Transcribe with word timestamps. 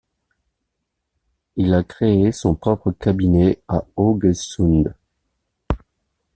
Il 1.57 1.75
a 1.75 1.83
créé 1.83 2.31
son 2.31 2.55
propre 2.55 2.89
cabinet 2.91 3.61
à 3.67 3.83
Haugesund. 3.95 4.95